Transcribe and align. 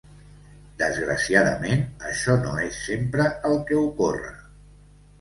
Desgraciadament, 0.79 1.85
això 2.13 2.39
no 2.49 2.57
és 2.65 2.83
sempre 2.89 3.31
el 3.53 3.63
que 3.71 3.83
ocorre. 3.87 4.37